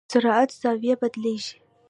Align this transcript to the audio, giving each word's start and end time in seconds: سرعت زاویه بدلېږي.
سرعت 0.11 0.49
زاویه 0.61 0.95
بدلېږي. 1.01 1.55